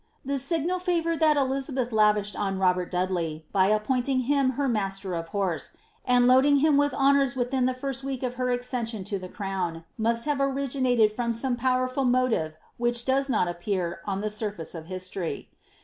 [0.25, 5.27] The signal &vour that EUizabeih lavisheid ob Robert Dudley, by appointing him her master of
[5.27, 9.29] horse, and loading him with honours within the iirst week of her accession to the
[9.29, 14.73] crown, must have originated from some powerful motive which does not appear OB the surface
[14.73, 15.49] of history.